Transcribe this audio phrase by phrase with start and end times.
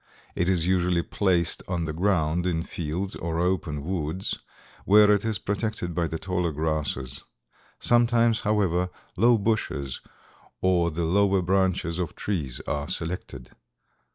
[0.33, 4.39] It is usually placed on the ground in fields or open woods,
[4.83, 7.23] where it is protected by the taller grasses.
[7.79, 10.01] Sometimes, however, low bushes
[10.59, 13.51] or the lower branches of trees are selected.